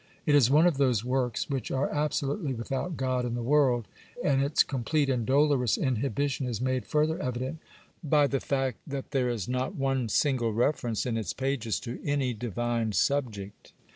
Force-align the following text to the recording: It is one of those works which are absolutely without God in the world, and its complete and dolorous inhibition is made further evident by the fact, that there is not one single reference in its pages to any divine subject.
It 0.25 0.33
is 0.33 0.49
one 0.49 0.65
of 0.65 0.77
those 0.77 1.05
works 1.05 1.47
which 1.47 1.69
are 1.69 1.87
absolutely 1.91 2.55
without 2.55 2.97
God 2.97 3.23
in 3.23 3.35
the 3.35 3.43
world, 3.43 3.87
and 4.25 4.41
its 4.43 4.63
complete 4.63 5.11
and 5.11 5.27
dolorous 5.27 5.77
inhibition 5.77 6.47
is 6.47 6.59
made 6.59 6.87
further 6.87 7.21
evident 7.21 7.59
by 8.03 8.25
the 8.25 8.39
fact, 8.39 8.79
that 8.87 9.11
there 9.11 9.29
is 9.29 9.47
not 9.47 9.75
one 9.75 10.09
single 10.09 10.53
reference 10.53 11.05
in 11.05 11.17
its 11.17 11.33
pages 11.33 11.79
to 11.81 11.99
any 12.03 12.33
divine 12.33 12.93
subject. 12.93 13.73